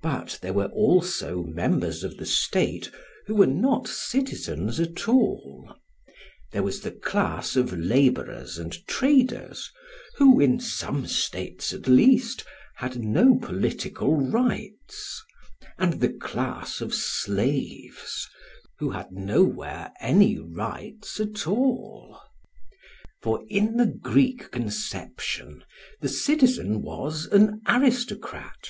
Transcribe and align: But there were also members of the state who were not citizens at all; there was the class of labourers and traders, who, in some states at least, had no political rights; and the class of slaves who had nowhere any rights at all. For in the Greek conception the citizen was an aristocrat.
But 0.00 0.38
there 0.40 0.54
were 0.54 0.68
also 0.70 1.42
members 1.42 2.02
of 2.02 2.16
the 2.16 2.24
state 2.24 2.90
who 3.26 3.34
were 3.34 3.46
not 3.46 3.86
citizens 3.86 4.80
at 4.80 5.06
all; 5.06 5.76
there 6.52 6.62
was 6.62 6.80
the 6.80 6.92
class 6.92 7.54
of 7.54 7.74
labourers 7.76 8.56
and 8.56 8.72
traders, 8.86 9.70
who, 10.16 10.40
in 10.40 10.60
some 10.60 11.06
states 11.06 11.74
at 11.74 11.86
least, 11.86 12.44
had 12.76 13.00
no 13.04 13.34
political 13.38 14.16
rights; 14.16 15.22
and 15.76 16.00
the 16.00 16.08
class 16.08 16.80
of 16.80 16.94
slaves 16.94 18.26
who 18.78 18.92
had 18.92 19.12
nowhere 19.12 19.92
any 20.00 20.38
rights 20.38 21.20
at 21.20 21.46
all. 21.46 22.18
For 23.20 23.44
in 23.50 23.76
the 23.76 23.88
Greek 24.00 24.50
conception 24.50 25.62
the 26.00 26.08
citizen 26.08 26.80
was 26.80 27.26
an 27.26 27.60
aristocrat. 27.68 28.68